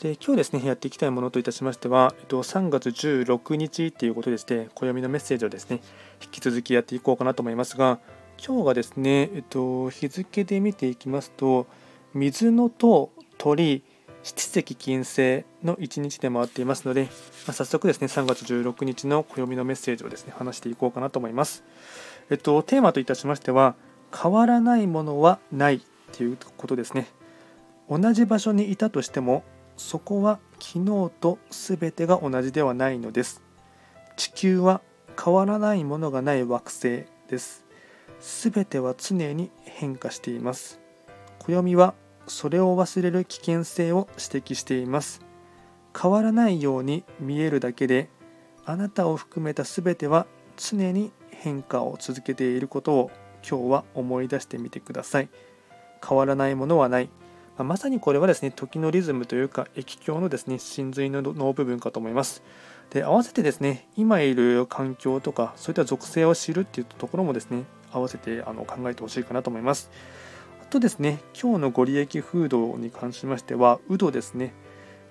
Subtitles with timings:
[0.00, 5.82] で今日ですね、やっていきたいものといたしましては、えっと、3月16日ということでして、暦のメッセージをですね、
[6.22, 7.98] 引き続きやっていこうかなと思いますが、
[8.42, 11.66] 今日がですね、えっと、日付で見ていきますと、
[12.14, 13.84] 水のと鳥、
[14.22, 17.02] 七石金星の1日で回っていますので、
[17.46, 21.62] まあ、早速ですね、3月16日の暦のメッセージをですね、話していこうかなと思います。
[22.30, 23.74] えっと、テーマといたしましては、
[24.18, 25.82] 変わらないものはない
[26.16, 27.06] ということですね。
[27.90, 29.44] 同じ場所にいたとしても
[29.80, 33.42] そこは昨日と全てが同じではないのです。
[34.16, 34.82] 地球は
[35.18, 37.64] 変わらないものがない惑星です。
[38.20, 40.78] 全ては常に変化しています。
[41.40, 41.94] 暦は
[42.26, 45.22] それを忘れる危険性を指摘しています。
[45.98, 48.10] 変わらないように見えるだけで、
[48.66, 53.10] あなたを含めた全ては常に変化を続けていることを
[53.42, 55.30] 今日は思い出してみてください。
[56.06, 57.08] 変わらないものはない。
[57.60, 62.42] ままさにこれはですね時のリズムというか液鏡のですね真髄の脳部分かと思います。
[62.88, 69.90] で合わせてですね今いる環境とかそういった属性を知るっていうところもですね合わせてあの考えてほしいかなと思います。
[70.62, 74.54] あとですね今日のご利益風土に関しましてはウドですね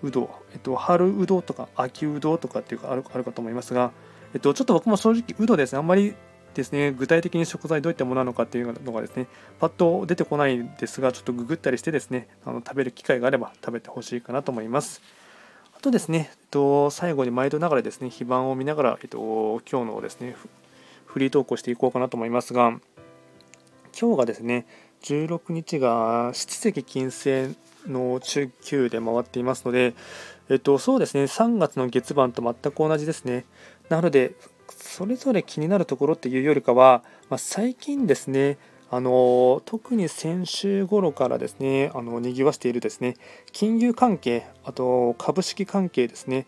[0.01, 3.91] ウド、えっと、春ウドとか秋ウドとかっていうかあるあるかと思いますが、
[4.33, 6.15] えっと、ちょっと僕も正直ウドですねあんまり
[6.53, 6.91] ですね。
[6.91, 9.27] 具体的に食材どういったものなのかっていうのがですね。
[9.59, 12.27] パッと出てこないんですがちょっとググったりしてですね。
[12.45, 15.01] あの食べる機会があれば食べてほしいかなと思います。
[15.79, 20.35] あとですね、えっと、最後に毎度ながらですね非番を見ながら、えっと、今日のですね
[21.05, 22.77] フリートークをしていこうかなと思いますが
[23.97, 24.65] 今日がですね
[25.03, 27.55] 16日が七石金星
[27.87, 29.93] の中級で回っていますので、
[30.49, 33.45] えっと、そうですね3月の月番と全く同じですね。
[33.87, 34.33] なので
[34.73, 38.57] それぞれ気になるところっていうよりかは、まあ、最近ですね
[38.91, 43.15] あの特に先週頃からですねあの賑わしているですね
[43.51, 46.47] 金融関係あと株式関係ですね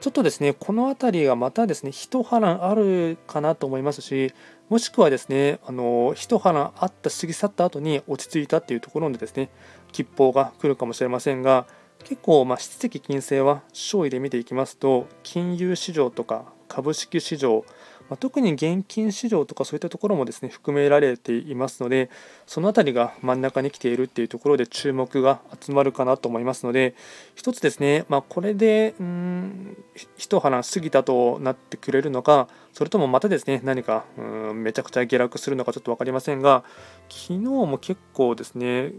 [0.00, 4.32] ちょっとですねこの辺りがまたですね一波乱あるかなと思いますし
[4.68, 9.50] もしくはですねあの一波乱あった過ぎ去った後に落ち着いたっていうところでですね
[9.92, 11.66] 吉報が来るかもしれませんが
[12.04, 17.66] 結構まあ質的金星は勝利で見ていきますと金融市場とか株式市場、
[18.08, 22.08] まあ、特に現金市場とかそういったところもですね含められていますので
[22.46, 26.94] その辺りが真ん中に来ているっていうところで注目が集まるかなと思いますので
[27.34, 29.76] 一つですね、まあ、これでうん
[30.16, 34.22] 一花過ぎたとなってくれるのかそれともまたですね何かう
[34.54, 36.64] んめちゃくちゃ下落するのかちょっと分かりませんが
[37.10, 38.92] 昨日も結構ですね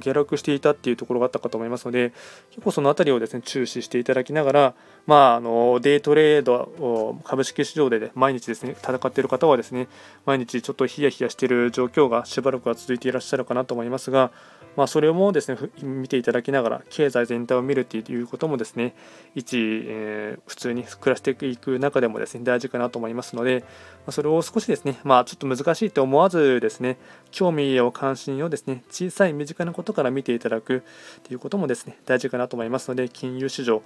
[0.00, 2.12] 下落していたっていうところがあったかと思いますので
[2.50, 4.74] 結構その辺りをですね注視していただきながら、
[5.06, 9.88] まあ、あのデイトレードを株式市場で、ね、毎日ですね戦っている方はですね
[10.24, 14.30] 毎日ちょっとヒヤヒヤしている状況がしばらくは続いていらっしゃるかなと思いますが、
[14.76, 18.94] まあ、それもですね見ていただきながら経済全体を見るっていうこともですね
[19.34, 19.56] 一、
[19.86, 23.64] えー、普通に暮らしていく中でもですね大事かなと思いますので、
[24.06, 26.98] まそれを少しですねまあちょっと難しいと思わずですね
[27.30, 30.84] 興味を関心をですね小さい身近なことから見ていただく
[31.24, 33.82] ということもですね大事かなと思いますので金融市場。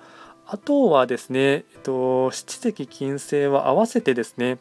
[0.53, 4.59] あとはですね、えっと、七石金星は合わせてですね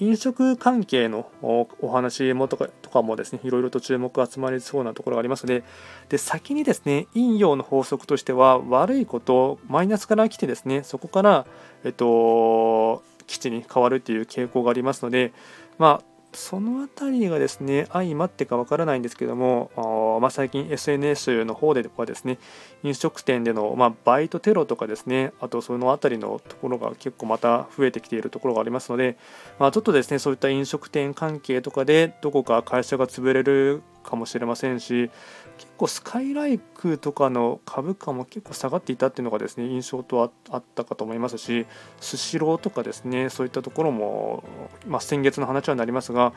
[0.00, 5.62] 飲食関係のお話もとかとかもですねいろいろと注目が集まりそうなところがありますので
[6.08, 11.46] で先にですね陰陽の法則としては悪いことマイナスから来てですねそこから
[11.84, 15.32] えっと基地に変わるっていう傾向がありますので
[15.78, 19.70] まあその辺りがですね相まってかわからないんですけども、
[20.20, 22.38] まあ、最近 SNS の方ではですね
[22.82, 29.16] 飲食店での、まあ、バイトテロとかですねあとその辺りのところが結構また増えてきているところがありますので、
[29.58, 35.10] まあ、ちょっとですねそういった飲食店関係とかでどこか会社が潰れるかもしれませんし
[35.58, 41.66] 結構スカイライクとかの株価も結構下がっていたっていうのがですね印象とあったかと思いますし
[42.00, 44.44] スシローとかですねそういったところも、
[44.86, 46.32] まあ、先月の話はなりますが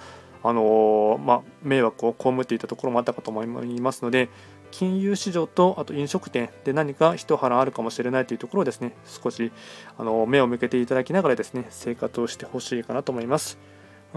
[0.45, 4.27] あのまあ、迷惑を被っていたところもあったかと思いますので
[4.71, 9.53] 金融市場とあと飲食店で何か一波乱あるかもしれないというところをですね少し
[9.97, 13.57] あの目を向けていただきながらですね生活をしてほしいかなと思います。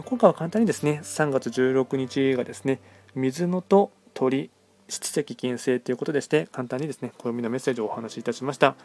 [0.04, 2.80] 今回は簡単にですね3月16日がですね
[3.16, 4.50] 水野と鳥
[4.88, 8.76] 七石金星ということでして簡単にですね暦のメッセージをお話しいたしました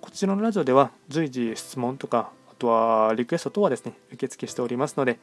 [0.00, 5.18] こちらのラジオでは随時質問とかあとはリクエスト等はですね受付しておりますので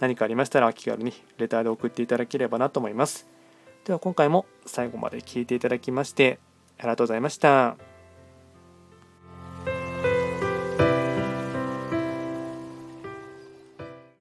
[0.00, 3.26] 何かありましたら気軽にレターで送っていただければなと思います
[3.84, 6.38] では今回も最後まで聴いていただきまして
[6.78, 7.93] ありがとうございました。